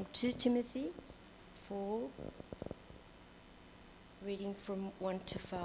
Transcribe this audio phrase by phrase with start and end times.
[0.00, 0.92] from 2 Timothy
[1.68, 2.08] 4,
[4.24, 5.60] reading from 1 to 5.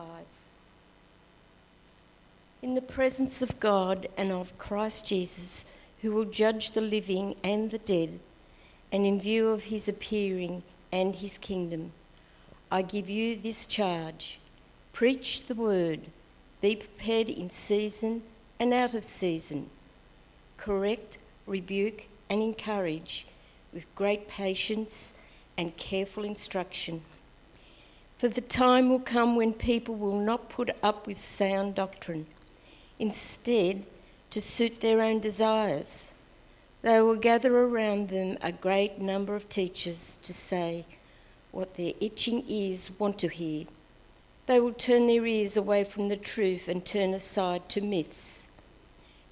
[2.62, 5.64] In the presence of God and of Christ Jesus,
[6.02, 8.20] who will judge the living and the dead,
[8.92, 11.94] and in view of his appearing and his kingdom,
[12.70, 14.38] I give you this charge.
[14.92, 16.02] Preach the word,
[16.60, 18.22] be prepared in season
[18.60, 19.70] and out of season,
[20.58, 23.26] correct, rebuke, and encourage
[23.76, 25.14] with great patience
[25.58, 27.02] and careful instruction.
[28.18, 32.26] For the time will come when people will not put up with sound doctrine.
[32.98, 33.84] Instead,
[34.32, 36.14] to suit their own desires,
[36.82, 40.86] they will gather around them a great number of teachers to say
[41.52, 43.66] what their itching ears want to hear.
[44.48, 48.48] They will turn their ears away from the truth and turn aside to myths.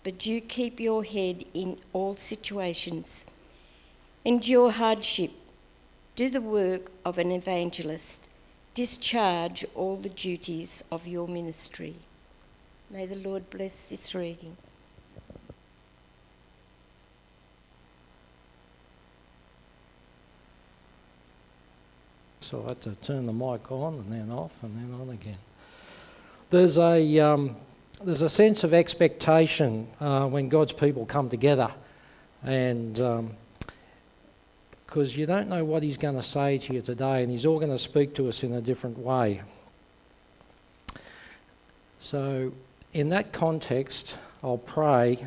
[0.04, 3.26] But you keep your head in all situations.
[4.26, 5.32] Endure hardship.
[6.16, 8.28] Do the work of an evangelist.
[8.74, 11.96] Discharge all the duties of your ministry.
[12.90, 14.56] May the Lord bless this reading.
[22.42, 25.38] So I had to turn the mic on and then off and then on again.
[26.50, 27.56] There's a, um,
[28.04, 31.72] there's a sense of expectation uh, when God's people come together,
[32.44, 33.00] and
[34.94, 37.58] because you don't know what He's going to say to you today, and He's all
[37.58, 39.42] going to speak to us in a different way.
[42.00, 42.52] So,
[42.94, 45.26] in that context, I'll pray.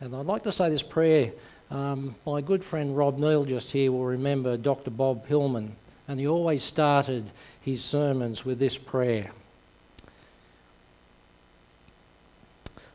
[0.00, 1.32] And I'd like to say this prayer.
[1.72, 4.92] Um, my good friend Rob Neal just here will remember Dr.
[4.92, 5.74] Bob Hillman,
[6.06, 9.32] and he always started his sermons with this prayer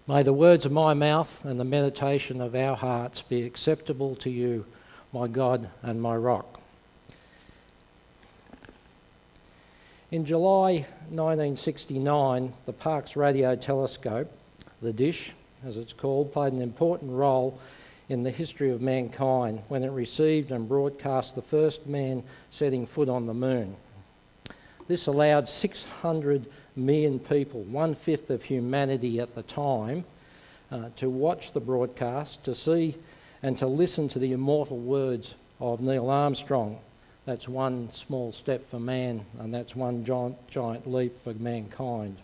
[0.08, 4.30] May the words of my mouth and the meditation of our hearts be acceptable to
[4.30, 4.66] you,
[5.12, 6.60] my God and my rock.
[10.12, 14.32] In July 1969, the Parkes radio telescope,
[14.80, 15.34] the dish
[15.66, 17.60] as it's called, played an important role
[18.08, 23.10] in the history of mankind when it received and broadcast the first man setting foot
[23.10, 23.76] on the moon.
[24.88, 30.06] This allowed 600 million people, one fifth of humanity at the time,
[30.72, 32.96] uh, to watch the broadcast, to see
[33.44, 36.80] and to listen to the immortal words of Neil Armstrong.
[37.26, 42.18] That's one small step for man, and that's one giant, giant leap for mankind.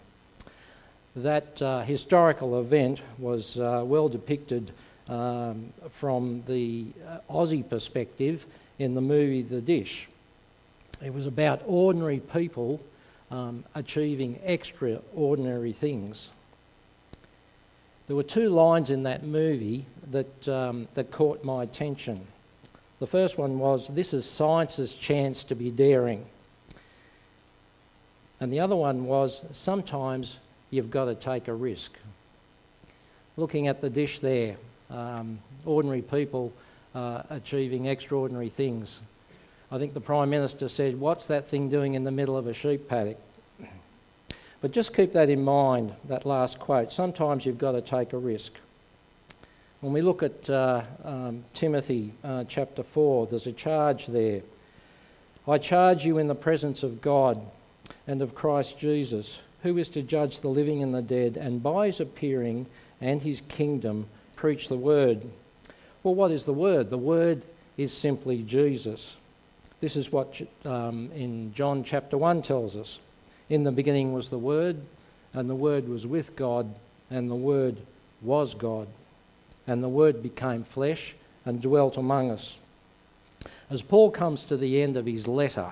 [1.15, 4.71] That uh, historical event was uh, well depicted
[5.09, 8.45] um, from the uh, Aussie perspective
[8.79, 10.07] in the movie The Dish.
[11.03, 12.79] It was about ordinary people
[13.31, 16.29] um, achieving extraordinary things.
[18.07, 22.27] There were two lines in that movie that, um, that caught my attention.
[22.99, 26.25] The first one was, This is science's chance to be daring.
[28.39, 30.37] And the other one was, Sometimes
[30.69, 31.93] you've got to take a risk.
[33.37, 34.57] Looking at the dish there,
[34.89, 36.51] um, ordinary people
[36.93, 38.99] uh, achieving extraordinary things.
[39.71, 42.53] I think the Prime Minister said, What's that thing doing in the middle of a
[42.53, 43.17] sheep paddock?
[44.61, 46.91] But just keep that in mind, that last quote.
[46.91, 48.53] Sometimes you've got to take a risk.
[49.79, 54.41] When we look at uh, um, Timothy uh, chapter 4, there's a charge there.
[55.47, 57.43] I charge you in the presence of God
[58.05, 61.87] and of Christ Jesus, who is to judge the living and the dead, and by
[61.87, 62.67] his appearing
[62.99, 64.05] and his kingdom,
[64.35, 65.23] preach the word.
[66.03, 66.91] Well, what is the word?
[66.91, 67.41] The word
[67.77, 69.15] is simply Jesus.
[69.81, 72.99] This is what um, in John chapter 1 tells us.
[73.49, 74.77] In the beginning was the Word,
[75.33, 76.73] and the Word was with God,
[77.09, 77.77] and the Word
[78.21, 78.87] was God.
[79.65, 81.15] And the Word became flesh
[81.45, 82.55] and dwelt among us.
[83.71, 85.71] As Paul comes to the end of his letter,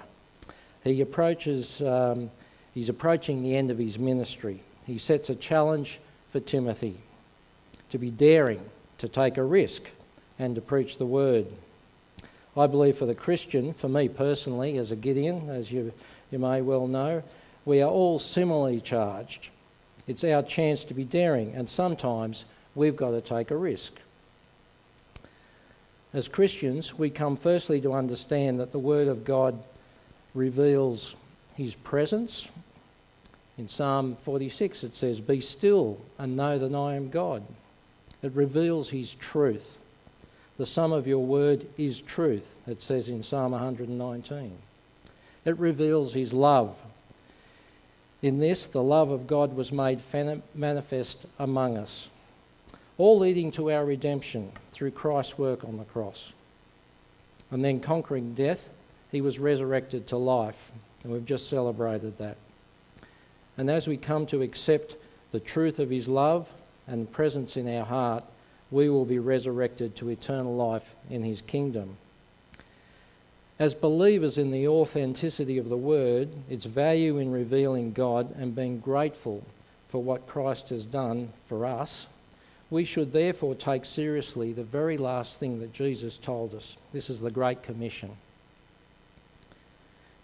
[0.84, 2.32] he approaches, um,
[2.74, 4.62] he's approaching the end of his ministry.
[4.88, 6.00] He sets a challenge
[6.32, 6.98] for Timothy
[7.92, 8.64] to be daring,
[8.98, 9.84] to take a risk,
[10.40, 11.46] and to preach the word.
[12.58, 15.94] I believe for the Christian, for me personally, as a Gideon, as you,
[16.32, 17.24] you may well know,
[17.66, 19.50] we are all similarly charged.
[20.08, 23.94] It's our chance to be daring, and sometimes we've got to take a risk.
[26.12, 29.62] As Christians, we come firstly to understand that the Word of God
[30.34, 31.16] reveals
[31.56, 32.48] His presence.
[33.60, 37.44] In Psalm 46, it says, Be still and know that I am God.
[38.24, 39.78] It reveals His truth.
[40.60, 44.58] The sum of your word is truth, it says in Psalm 119.
[45.46, 46.76] It reveals his love.
[48.22, 50.02] In this, the love of God was made
[50.54, 52.10] manifest among us.
[52.98, 56.34] all leading to our redemption through Christ's work on the cross.
[57.52, 58.68] And then conquering death,
[59.14, 60.74] he was resurrected to life,
[61.06, 62.36] and we've just celebrated that.
[63.58, 64.96] And as we come to accept
[65.32, 66.50] the truth of his love
[66.86, 68.26] and presence in our heart,
[68.72, 71.98] we will be resurrected to eternal life in his kingdom.
[73.58, 78.80] As believers in the authenticity of the word, its value in revealing God and being
[78.80, 79.44] grateful
[79.90, 82.08] for what Christ has done for us,
[82.70, 86.78] we should therefore take seriously the very last thing that Jesus told us.
[86.94, 88.12] This is the Great Commission.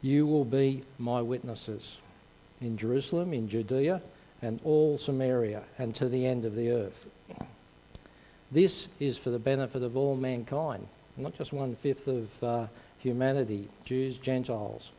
[0.02, 1.98] You will be my witnesses
[2.62, 4.02] in Jerusalem, in Judea,
[4.42, 7.10] and all Samaria, and to the end of the earth.
[8.52, 10.88] This is for the benefit of all mankind,
[11.18, 12.68] not just one fifth of uh,
[13.00, 14.90] humanity, Jews, Gentiles.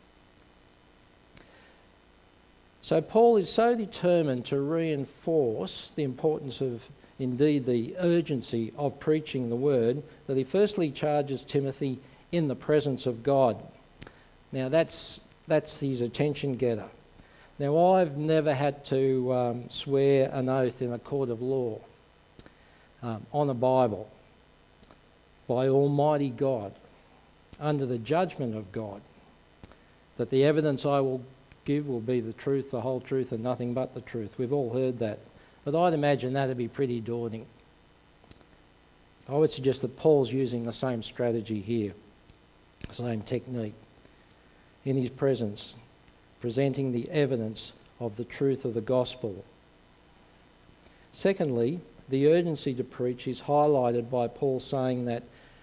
[2.82, 6.84] So, Paul is so determined to reinforce the importance of,
[7.19, 11.98] indeed, the urgency of preaching the word that he firstly charges Timothy
[12.31, 13.56] in the presence of God.
[14.52, 16.88] Now, that's, that's his attention getter.
[17.58, 21.81] Now, I've never had to um, swear an oath in a court of law
[23.02, 24.10] um, on a Bible
[25.48, 26.72] by Almighty God
[27.60, 29.00] under the judgment of God
[30.16, 31.22] that the evidence I will
[31.64, 34.38] give will be the truth, the whole truth, and nothing but the truth.
[34.38, 35.19] We've all heard that.
[35.64, 37.46] But I'd imagine that'd be pretty daunting.
[39.28, 41.93] I would suggest that Paul's using the same strategy here,
[42.88, 43.75] the same technique
[44.84, 45.75] in his presence
[46.40, 49.44] presenting the evidence of the truth of the gospel.
[51.12, 55.23] Secondly, the urgency to preach is highlighted by Paul saying that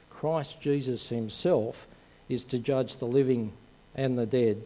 [0.09, 1.87] Christ Jesus himself
[2.29, 3.51] is to judge the living
[3.95, 4.61] and the dead.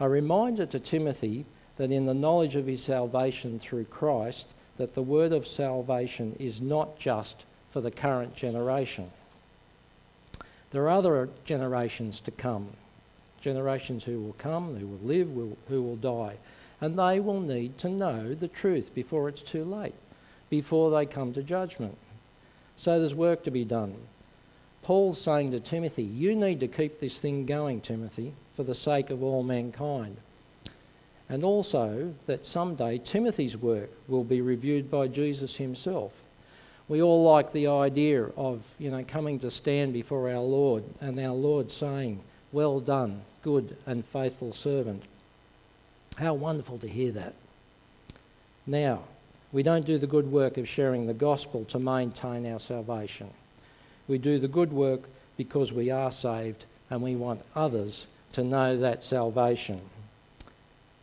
[0.00, 1.44] A reminder to Timothy
[1.76, 4.46] that in the knowledge of his salvation through Christ,
[4.76, 9.10] that the word of salvation is not just for the current generation.
[10.70, 12.68] There are other generations to come
[13.44, 15.28] generations who will come, who will live,
[15.68, 16.36] who will die.
[16.80, 19.94] And they will need to know the truth before it's too late,
[20.50, 21.96] before they come to judgment.
[22.76, 23.94] So there's work to be done.
[24.82, 29.10] Paul's saying to Timothy, You need to keep this thing going, Timothy, for the sake
[29.10, 30.18] of all mankind.
[31.28, 36.12] And also that someday Timothy's work will be reviewed by Jesus himself.
[36.86, 41.18] We all like the idea of, you know, coming to stand before our Lord and
[41.18, 42.20] our Lord saying,
[42.52, 45.02] Well done, good and faithful servant.
[46.18, 47.34] How wonderful to hear that.
[48.66, 49.04] Now,
[49.54, 53.30] we don't do the good work of sharing the gospel to maintain our salvation.
[54.08, 55.02] We do the good work
[55.36, 59.80] because we are saved and we want others to know that salvation.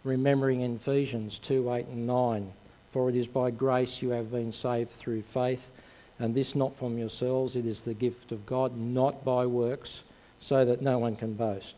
[0.03, 2.51] Remembering in Ephesians 2 8 and 9,
[2.91, 5.69] for it is by grace you have been saved through faith,
[6.19, 10.01] and this not from yourselves, it is the gift of God, not by works,
[10.41, 11.75] so that no one can boast.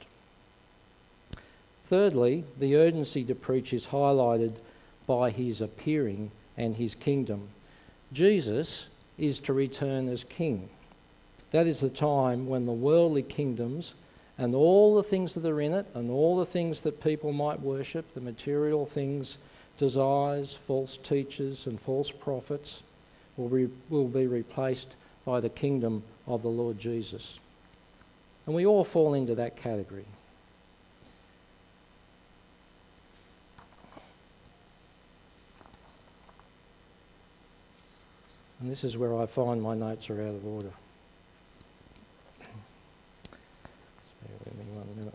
[1.86, 4.54] Thirdly, the urgency to preach is highlighted
[5.06, 7.48] by his appearing and his kingdom.
[8.12, 8.86] Jesus
[9.18, 10.70] is to return as king.
[11.52, 13.94] That is the time when the worldly kingdoms
[14.38, 17.62] and all the things that are in it and all the things that people might
[17.62, 19.38] worship, the material things,
[19.78, 22.82] desires, false teachers, and false prophets,
[23.38, 24.96] will be, will be replaced
[25.26, 27.40] by the kingdom of the Lord Jesus.
[28.46, 30.06] And we all fall into that category.
[38.64, 40.72] And this is where I find my notes are out of order.
[44.22, 45.14] Bear with me one minute.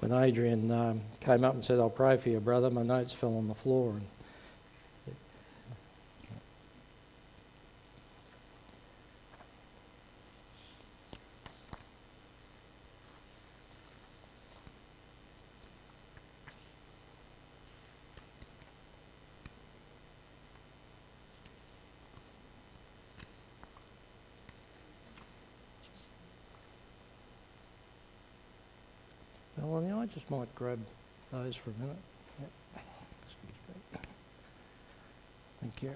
[0.00, 3.36] When Adrian um, came up and said, I'll pray for you, brother, my notes fell
[3.36, 3.90] on the floor.
[3.92, 4.06] And
[30.30, 30.78] might grab
[31.32, 31.96] those for a minute.
[32.40, 32.50] Yep.
[35.60, 35.92] Thank you.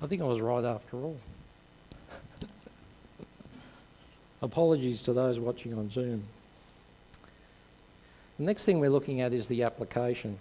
[0.00, 1.18] I think I was right after all.
[4.40, 6.24] Apologies to those watching on Zoom.
[8.38, 10.38] The next thing we're looking at is the application.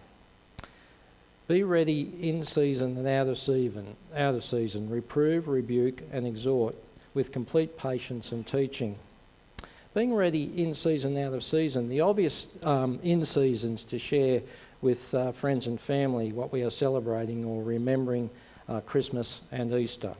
[1.47, 4.89] Be ready in season and out of season, out of season.
[4.89, 6.75] Reprove, rebuke, and exhort
[7.13, 8.95] with complete patience and teaching.
[9.95, 11.89] Being ready in season, and out of season.
[11.89, 14.41] The obvious um, in seasons to share
[14.81, 18.29] with uh, friends and family what we are celebrating or remembering
[18.69, 20.13] uh, Christmas and Easter.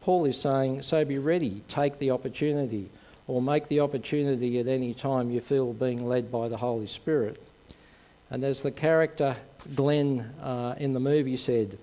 [0.00, 2.88] Paul is saying, so be ready, take the opportunity,
[3.26, 7.42] or make the opportunity at any time you feel being led by the Holy Spirit.
[8.30, 9.36] And as the character
[9.74, 11.78] Glenn uh, in the movie said,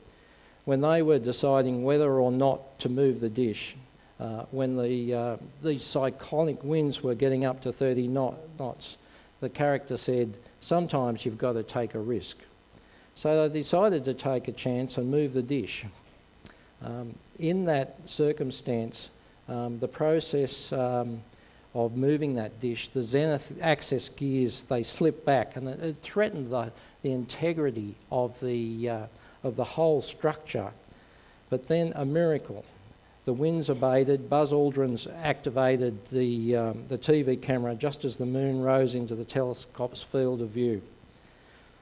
[0.66, 3.76] when they were deciding whether or not to move the dish,
[4.20, 8.98] uh, when the, uh, these cyclonic winds were getting up to 30 knot, knots,
[9.40, 12.38] the character said, sometimes you've got to take a risk.
[13.16, 15.86] So they decided to take a chance and move the dish.
[16.84, 19.10] Um, in that circumstance,
[19.48, 21.22] um, the process um,
[21.74, 26.52] of moving that dish, the zenith axis gears, they slipped back and it, it threatened
[26.52, 26.72] the,
[27.04, 29.06] the integrity of the, uh,
[29.44, 30.72] of the whole structure.
[31.50, 32.66] But then a miracle.
[33.26, 38.62] The winds abated, Buzz Aldrin's activated the, um, the TV camera just as the moon
[38.62, 40.82] rose into the telescope's field of view.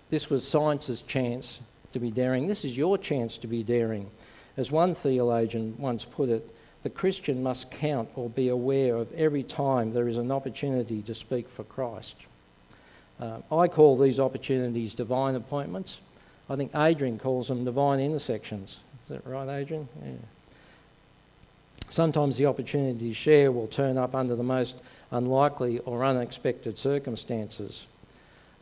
[0.10, 1.60] This was science's chance
[1.94, 2.48] to be daring.
[2.48, 4.10] This is your chance to be daring.
[4.58, 6.50] As one theologian once put it,
[6.84, 11.13] the Christian must count or be aware of every time there is an opportunity to
[11.13, 12.15] speak for Christ.
[13.19, 16.00] Uh, I call these opportunities divine appointments.
[16.50, 18.79] I think Adrian calls them divine intersections.
[19.05, 19.89] Is that right, Adrian?
[20.03, 20.12] Yeah.
[21.89, 24.75] Sometimes the opportunity to share will turn up under the most
[25.12, 27.86] unlikely or unexpected circumstances.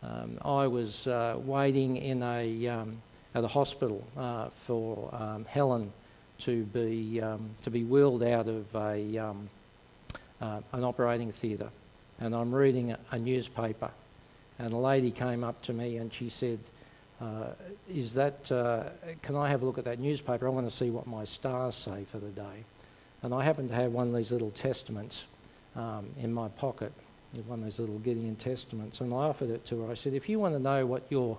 [0.03, 3.01] Um, I was uh, waiting in a, um,
[3.33, 5.91] at a hospital uh, for um, Helen
[6.39, 9.49] to be, um, to be wheeled out of a, um,
[10.41, 11.69] uh, an operating theatre.
[12.19, 13.91] And I'm reading a, newspaper,
[14.57, 16.59] and a lady came up to me and she said,
[17.21, 17.47] uh,
[17.89, 18.83] Is that, uh,
[19.21, 20.47] can I have a look at that newspaper?
[20.47, 22.63] I want to see what my stars say for the day.
[23.21, 25.25] And I happened to have one of these little testaments
[25.75, 26.93] um, in my pocket,
[27.47, 29.91] one of those little Gideon testaments, and I offered it to her.
[29.91, 31.37] I said, If you want to know what, your,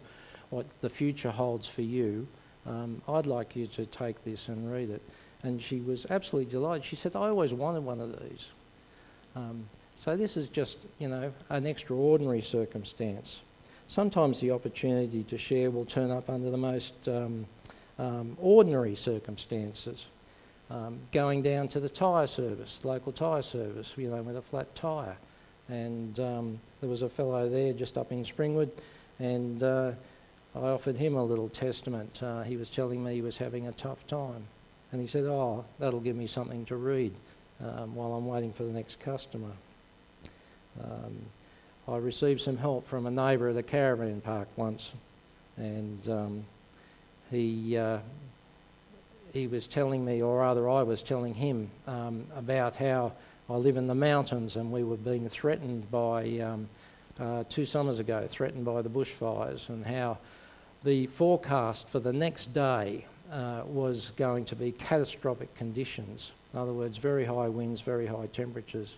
[0.50, 2.26] what the future holds for you,
[2.68, 5.02] um, I'd like you to take this and read it.
[5.42, 6.85] And she was absolutely delighted.
[6.85, 8.49] She said, I always wanted one of these.
[9.37, 13.40] Um, so this is just, you know, an extraordinary circumstance.
[13.88, 17.46] Sometimes the opportunity to share will turn up under the most um,
[17.99, 20.06] um ordinary circumstances.
[20.68, 24.75] Um, going down to the tyre service, local tyre service, you know, with a flat
[24.75, 25.16] tyre.
[25.68, 28.70] And um, there was a fellow there just up in Springwood,
[29.20, 29.92] and uh,
[30.56, 32.22] I offered him a little testament.
[32.22, 34.44] Uh, he was telling me he was having a tough time.
[34.90, 37.12] And he said, Oh, that'll give me something to read
[37.62, 39.50] um, while I'm waiting for the next customer.
[40.82, 41.16] Um,
[41.88, 44.92] I received some help from a neighbour at a caravan park once,
[45.56, 46.44] and um,
[47.30, 47.98] he, uh,
[49.32, 53.12] he was telling me, or rather, I was telling him um, about how
[53.48, 56.68] I live in the mountains and we were being threatened by, um,
[57.20, 60.18] uh, two summers ago, threatened by the bushfires, and how
[60.87, 66.31] the forecast for the next day uh, was going to be catastrophic conditions.
[66.55, 68.95] In other words, very high winds, very high temperatures.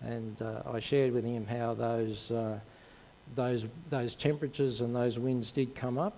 [0.00, 2.58] And uh, I shared with him how those, uh,
[3.36, 6.14] those, those temperatures and those winds did come up,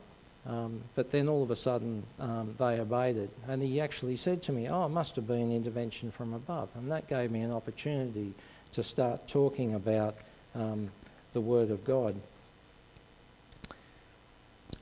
[0.46, 3.28] um, but then all of a sudden um, they abated.
[3.48, 6.68] And he actually said to me, Oh, it must have been intervention from above.
[6.76, 8.34] And that gave me an opportunity
[8.74, 10.14] to start talking about
[10.54, 10.90] um,
[11.32, 12.14] the Word of God.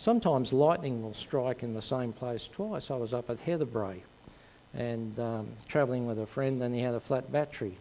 [0.01, 2.91] Sometimes lightning will strike in the same place twice.
[2.91, 4.01] I was up at Heatherbrae
[4.73, 7.77] and um, travelling with a friend, and he had a flat battery.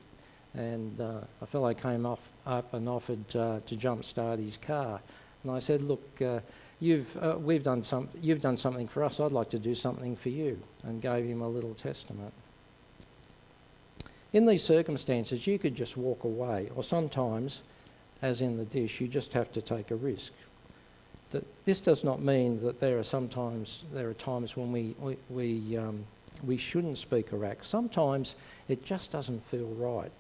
[0.54, 5.00] And uh, a fellow came off, up and offered uh, to jump start his car.
[5.44, 6.42] And I said, Look, uh,
[6.82, 10.18] you've, uh, we've done some, you've done something for us, I'd like to do something
[10.18, 10.60] for you.
[10.84, 12.34] And gave him a little testament.
[14.34, 17.62] In these circumstances, you could just walk away, or sometimes,
[18.22, 20.34] as in the dish, you just have to take a risk
[21.32, 25.18] that this does not mean that there are sometimes there are times when we we
[25.30, 26.06] we, um,
[26.44, 27.66] we shouldn't speak act.
[27.66, 28.36] Sometimes
[28.68, 30.12] it just doesn't feel right.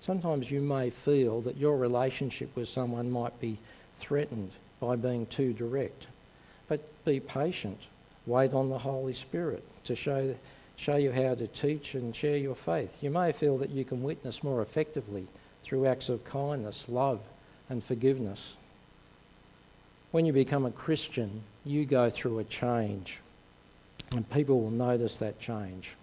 [0.00, 3.56] Sometimes you may feel that your relationship with someone might be
[3.98, 6.06] threatened by being too direct.
[6.68, 7.78] But be patient.
[8.26, 10.34] Wait on the Holy Spirit to show,
[10.76, 13.02] show you how to teach and share your faith.
[13.02, 15.26] You may feel that you can witness more effectively
[15.62, 17.20] through acts of kindness, love,
[17.70, 18.54] and forgiveness.
[20.14, 23.18] When you become a Christian, you go through a change.
[24.12, 25.96] And people will notice that change.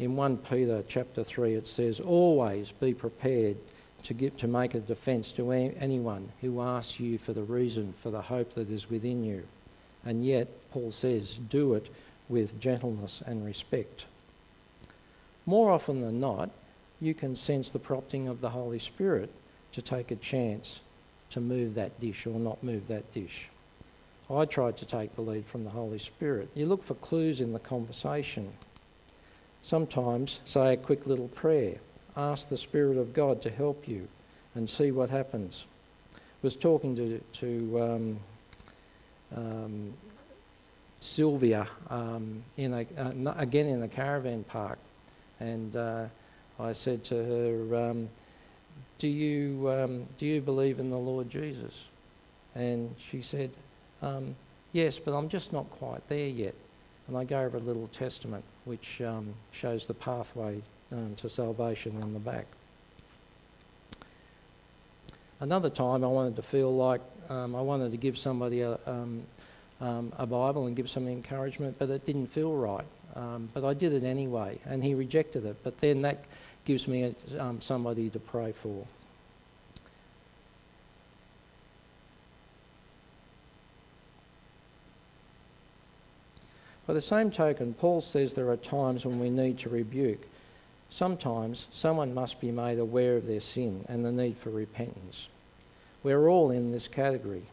[0.00, 3.58] In 1 Peter chapter 3 it says, Always be prepared
[4.02, 8.10] to, give, to make a defence to anyone who asks you for the reason for
[8.10, 9.44] the hope that is within you.
[10.04, 11.88] And yet, Paul says, do it
[12.28, 14.06] with gentleness and respect.
[15.46, 16.50] More often than not,
[17.00, 19.30] you can sense the prompting of the Holy Spirit
[19.70, 20.80] to take a chance
[21.32, 23.48] to move that dish or not move that dish.
[24.30, 26.48] I tried to take the lead from the Holy Spirit.
[26.54, 28.52] You look for clues in the conversation.
[29.62, 31.76] Sometimes say a quick little prayer.
[32.16, 34.08] Ask the Spirit of God to help you
[34.54, 35.64] and see what happens.
[36.14, 38.18] I was talking to, to um,
[39.36, 39.92] um,
[41.00, 44.78] Sylvia um, in a, uh, again in the caravan park,
[45.40, 46.04] and uh,
[46.58, 48.08] I said to her, um,
[49.02, 51.86] "Do you um, do you believe in the Lord Jesus?"
[52.54, 53.50] And she said,
[54.00, 54.36] um,
[54.72, 56.54] "Yes, but I'm just not quite there yet."
[57.08, 60.62] And I gave her a little testament which um, shows the pathway
[61.16, 62.46] to salvation in the back.
[65.40, 70.26] Another time, I wanted to feel like I wanted to give somebody a um, a
[70.26, 72.86] Bible and give some encouragement, but it didn't feel right.
[73.16, 75.56] Um, but I did it anyway, and he rejected it.
[75.64, 76.24] But then that
[76.64, 78.86] gives me um, somebody to pray for.
[86.86, 90.26] By the same token, Paul says there are times when we need to rebuke.
[90.90, 95.28] Sometimes someone must be made aware of their sin and the need for repentance.
[96.02, 97.44] We're all in this category.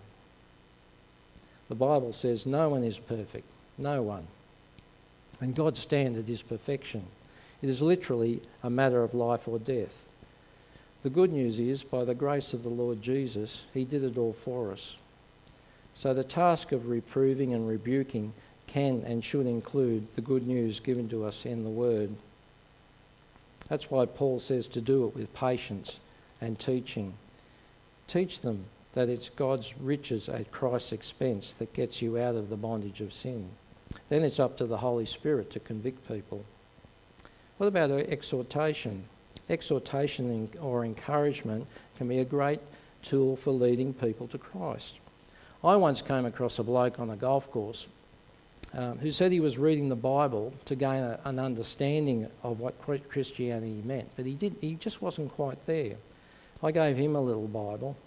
[1.69, 3.45] The Bible says no one is perfect,
[3.77, 4.27] no one.
[5.39, 7.05] And God's standard is perfection.
[7.61, 10.05] It is literally a matter of life or death.
[11.03, 14.33] The good news is, by the grace of the Lord Jesus, He did it all
[14.33, 14.95] for us.
[15.93, 18.33] So the task of reproving and rebuking
[18.67, 22.15] can and should include the good news given to us in the Word.
[23.67, 26.00] That's why Paul says to do it with patience
[26.41, 27.13] and teaching.
[28.07, 32.57] Teach them that it's God's riches at Christ's expense that gets you out of the
[32.57, 33.50] bondage of sin.
[34.09, 36.43] Then it's up to the Holy Spirit to convict people.
[37.59, 39.03] What about exhortation?
[39.50, 41.67] Exhortation or encouragement
[41.98, 42.61] can be a great
[43.03, 44.93] tool for leading people to Christ.
[45.61, 47.89] I once came across a bloke on a golf course
[48.74, 52.81] um, who said he was reading the Bible to gain a, an understanding of what
[53.09, 55.98] Christianity meant, but he, did, he just wasn't quite there.
[56.63, 57.98] I gave him a little Bible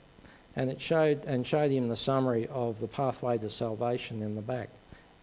[0.57, 4.41] and it showed and showed him the summary of the pathway to salvation in the
[4.41, 4.71] back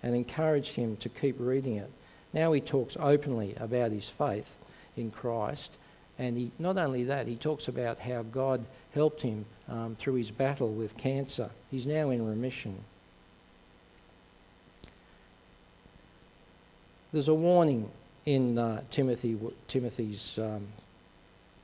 [0.03, 1.89] and encouraged him to keep reading it.
[2.33, 4.55] Now he talks openly about his faith
[4.95, 5.71] in Christ,
[6.17, 10.31] and he, not only that, he talks about how God helped him um, through his
[10.31, 11.49] battle with cancer.
[11.71, 12.83] He's now in remission.
[17.11, 17.89] There's a warning
[18.25, 19.37] in uh, Timothy,
[19.67, 20.67] Timothy's, um,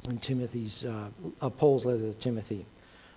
[0.10, 2.66] in Timothy's, uh, Paul's letter to Timothy.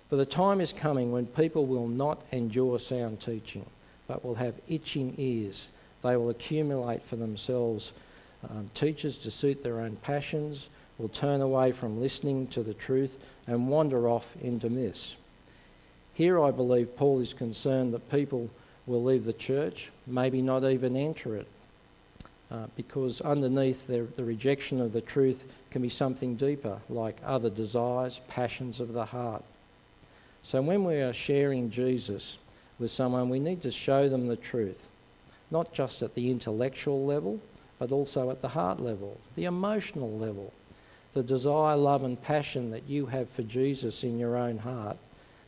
[0.09, 3.65] For the time is coming when people will not endure sound teaching,
[4.07, 5.67] but will have itching ears.
[6.01, 7.91] They will accumulate for themselves
[8.49, 13.21] um, teachers to suit their own passions, will turn away from listening to the truth
[13.47, 15.15] and wander off into myths.
[16.13, 18.49] Here, I believe Paul is concerned that people
[18.85, 21.47] will leave the church, maybe not even enter it,
[22.51, 27.49] uh, because underneath the, the rejection of the truth can be something deeper, like other
[27.49, 29.43] desires, passions of the heart.
[30.43, 32.37] So when we are sharing Jesus
[32.79, 34.87] with someone, we need to show them the truth,
[35.51, 37.39] not just at the intellectual level,
[37.79, 40.53] but also at the heart level, the emotional level,
[41.13, 44.97] the desire, love, and passion that you have for Jesus in your own heart,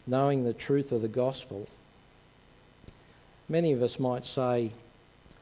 [0.08, 1.68] knowing the truth of the gospel.
[3.48, 4.72] Many of us might say,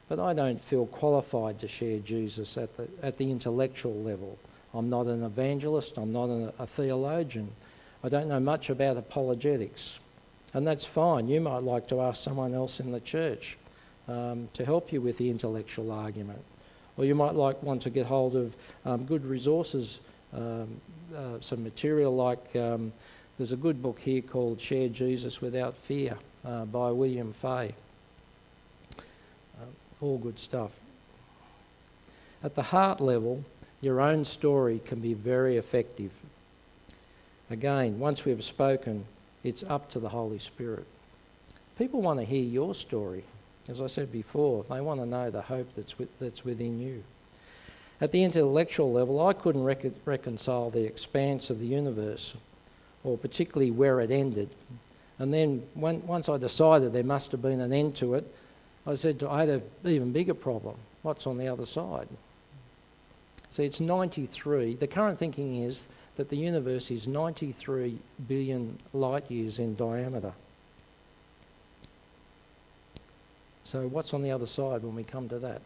[0.08, 4.36] but I don't feel qualified to share Jesus at the, at the intellectual level.
[4.74, 7.52] I'm not an evangelist, I'm not an, a theologian.
[8.02, 9.98] I don't know much about apologetics.
[10.52, 11.28] And that's fine.
[11.28, 13.56] You might like to ask someone else in the church
[14.08, 16.42] um, to help you with the intellectual argument.
[16.96, 20.00] Or you might like want to get hold of um, good resources,
[20.34, 20.80] um,
[21.16, 22.92] uh, some material like um,
[23.38, 27.74] there's a good book here called Share Jesus Without Fear uh, by William Fay.
[28.98, 29.64] Uh,
[30.00, 30.72] all good stuff.
[32.42, 33.44] At the heart level,
[33.80, 36.10] your own story can be very effective
[37.50, 39.04] Again, once we've spoken,
[39.42, 40.86] it's up to the Holy Spirit.
[41.76, 43.24] People want to hear your story.
[43.68, 47.02] As I said before, they want to know the hope that's, with, that's within you.
[48.00, 52.34] At the intellectual level, I couldn't rec- reconcile the expanse of the universe,
[53.04, 54.48] or particularly where it ended.
[55.18, 58.26] And then when, once I decided there must have been an end to it,
[58.86, 60.76] I said, I had an even bigger problem.
[61.02, 62.08] What's on the other side?
[63.50, 64.74] See, it's 93.
[64.74, 70.32] The current thinking is that the universe is 93 billion light years in diameter.
[73.70, 75.62] So, what's on the other side when we come to that?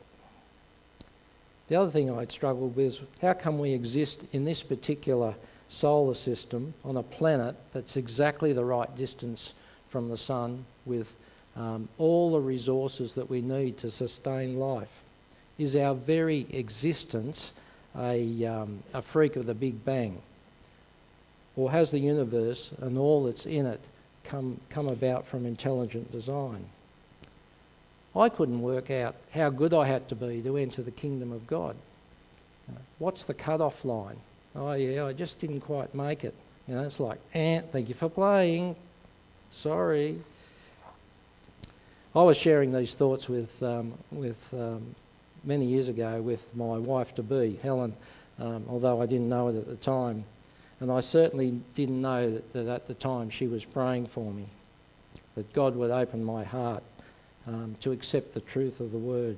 [1.69, 5.35] The other thing I'd struggled with is how come we exist in this particular
[5.71, 9.55] solar system on a planet that's exactly the right distance
[9.89, 11.17] from the sun with
[11.57, 15.03] um, all the resources that we need to sustain life?
[15.57, 17.53] Is our very existence
[17.99, 20.21] a, um, a freak of the Big Bang?
[21.57, 23.81] Or has the universe and all that's in it
[24.25, 26.67] come, come about from intelligent design?
[28.17, 31.47] I couldn't work out how good I had to be to enter the kingdom of
[31.47, 31.77] God.
[32.99, 34.17] What's the cut-off line?
[34.55, 36.35] Oh yeah, I just didn't quite make it.
[36.69, 38.77] You know, it's like, eh, thank you for playing.
[39.51, 40.21] Sorry.
[42.15, 44.95] I was sharing these thoughts with um, with um,
[45.43, 47.95] many years ago with my wife to be Helen,
[48.39, 50.25] um, although I didn't know it at the time,
[50.79, 54.47] and I certainly didn't know that, that at the time she was praying for me,
[55.35, 56.85] that God would open my heart
[57.47, 59.37] um, to accept the truth of the word.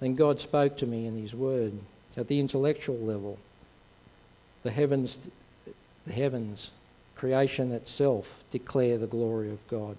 [0.00, 1.72] Then God spoke to me in His word
[2.16, 3.38] at the intellectual level.
[4.62, 5.18] The heavens,
[6.06, 6.70] the heavens,
[7.14, 9.96] creation itself declare the glory of God.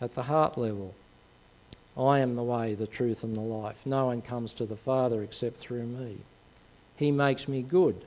[0.00, 0.94] At the heart level,
[1.96, 3.80] I am the way, the truth, and the life.
[3.84, 6.18] No one comes to the Father except through me.
[6.96, 8.02] He makes me good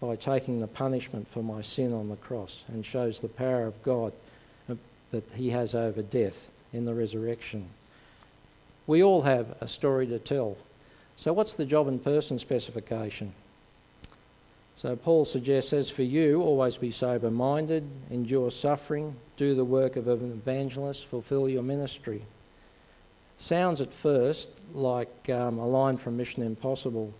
[0.00, 3.82] by taking the punishment for my sin on the cross and shows the power of
[3.82, 4.12] God
[5.10, 7.66] that he has over death in the resurrection.
[8.86, 10.56] We all have a story to tell.
[11.16, 13.32] So, what's the job and person specification?
[14.76, 19.96] So, Paul suggests, as for you, always be sober minded, endure suffering, do the work
[19.96, 22.22] of an evangelist, fulfill your ministry.
[23.38, 27.12] Sounds at first like um, a line from Mission Impossible.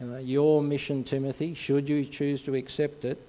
[0.00, 3.20] You know, your mission, Timothy, should you choose to accept it.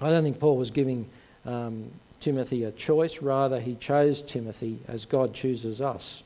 [0.00, 1.06] I don't think Paul was giving
[1.44, 1.90] um,
[2.22, 6.22] Timothy a choice, rather, he chose Timothy as God chooses us.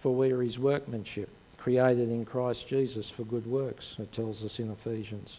[0.00, 4.58] For we are his workmanship, created in Christ Jesus for good works, it tells us
[4.58, 5.38] in Ephesians.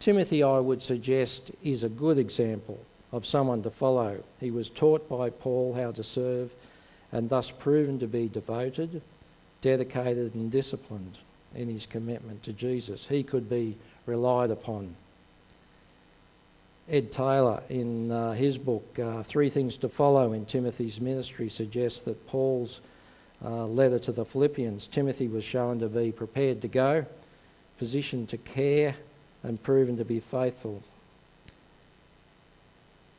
[0.00, 2.80] Timothy, I would suggest, is a good example
[3.12, 4.24] of someone to follow.
[4.40, 6.50] He was taught by Paul how to serve
[7.12, 9.02] and thus proven to be devoted,
[9.60, 11.18] dedicated, and disciplined
[11.54, 13.06] in his commitment to Jesus.
[13.06, 14.96] He could be relied upon.
[16.90, 22.00] Ed Taylor, in uh, his book, uh, Three Things to Follow in Timothy's Ministry, suggests
[22.02, 22.80] that Paul's
[23.44, 27.04] uh, letter to the Philippians, Timothy was shown to be prepared to go,
[27.78, 28.96] positioned to care,
[29.42, 30.82] and proven to be faithful.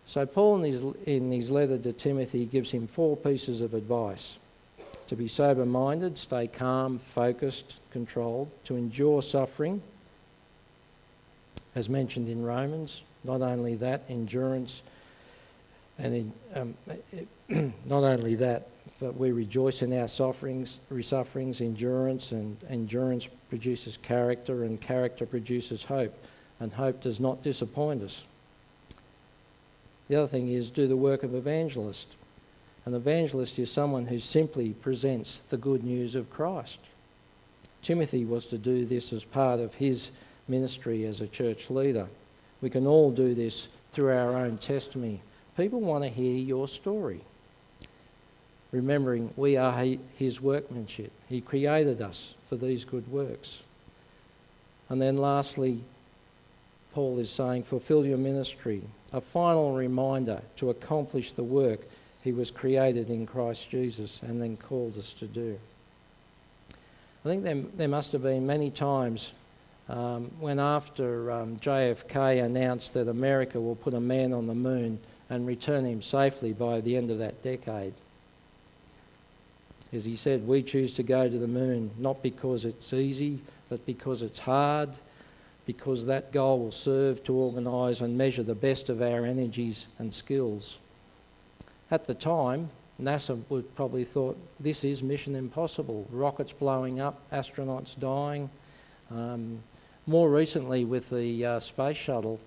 [0.08, 4.38] So, Paul, in his, in his letter to Timothy, gives him four pieces of advice
[5.08, 9.82] to be sober minded, stay calm, focused, controlled, to endure suffering,
[11.76, 14.82] as mentioned in Romans, not only that, endurance,
[15.98, 18.68] and in, um, not only that,
[19.00, 25.84] but we rejoice in our sufferings, sufferings, endurance, and endurance produces character, and character produces
[25.84, 26.14] hope,
[26.60, 28.24] and hope does not disappoint us.
[30.10, 32.08] The other thing is do the work of evangelist.
[32.86, 36.80] An evangelist is someone who simply presents the good news of Christ.
[37.82, 40.12] Timothy was to do this as part of his
[40.48, 42.08] ministry as a church leader.
[42.62, 45.22] We can all do this through our own testimony.
[45.58, 47.22] People want to hear your story.
[48.72, 49.74] Remembering we are
[50.18, 53.62] His workmanship, He created us for these good works.
[54.90, 55.82] And then lastly,
[56.94, 58.82] Paul is saying, fulfill your ministry,
[59.14, 61.82] a final reminder to accomplish the work
[62.24, 65.60] He was created in Christ Jesus and then called us to do.
[67.24, 69.32] I think there, there must have been many times
[69.90, 75.00] um, when after um, JFK announced that America will put a man on the moon
[75.30, 77.94] and return him safely by the end of that decade.
[79.92, 83.84] As he said, we choose to go to the moon not because it's easy, but
[83.88, 84.92] because it's hard,
[85.66, 90.14] because that goal will serve to organise and measure the best of our energies and
[90.14, 90.78] skills.
[91.90, 92.70] At the time,
[93.02, 96.08] NASA would probably thought this is mission impossible.
[96.12, 98.52] Rockets blowing up, astronauts dying.
[99.10, 99.60] Um,
[100.10, 102.40] more recently, with the uh, space shuttle,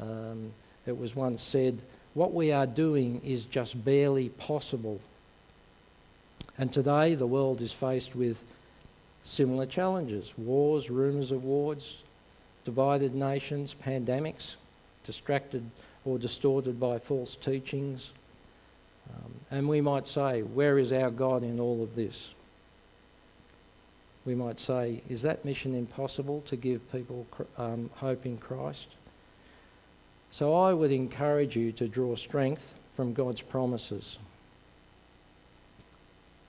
[0.00, 0.52] um,
[0.86, 1.78] it was once said,
[2.14, 5.00] what we are doing is just barely possible.
[6.56, 8.42] And today, the world is faced with
[9.24, 11.98] similar challenges wars, rumours of wars,
[12.64, 14.54] divided nations, pandemics,
[15.04, 15.68] distracted
[16.04, 18.12] or distorted by false teachings.
[19.10, 22.32] Um, and we might say, Where is our God in all of this?
[24.28, 28.88] We might say, Is that mission impossible to give people um, hope in Christ?
[30.30, 34.18] So I would encourage you to draw strength from God's promises.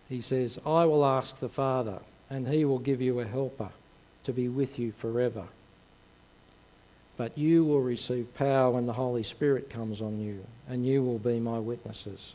[0.09, 3.69] He says, I will ask the Father, and he will give you a helper
[4.25, 5.45] to be with you forever.
[7.15, 11.17] But you will receive power when the Holy Spirit comes on you, and you will
[11.17, 12.33] be my witnesses.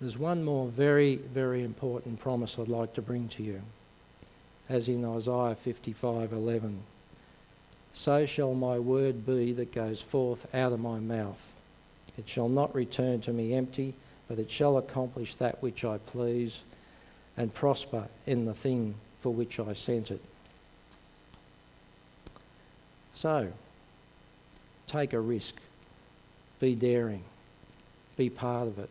[0.00, 3.60] There's one more very, very important promise I'd like to bring to you,
[4.68, 6.78] as in Isaiah 55:11.
[7.92, 11.52] So shall my word be that goes forth out of my mouth.
[12.16, 13.94] It shall not return to me empty,
[14.26, 16.60] but it shall accomplish that which I please
[17.36, 20.22] and prosper in the thing for which I sent it.
[23.12, 23.52] So,
[24.86, 25.56] take a risk,
[26.58, 27.24] be daring,
[28.16, 28.88] be part of it.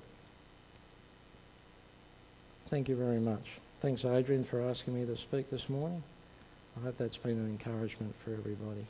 [2.69, 3.57] Thank you very much.
[3.81, 6.03] Thanks, Adrian, for asking me to speak this morning.
[6.77, 8.85] I hope that's been an encouragement for everybody.